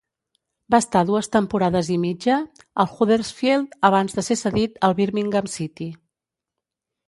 [0.75, 2.39] Va estar dues temporades i mitja
[2.85, 5.93] al Huddersfield abans de ser cedit al Birmingham City.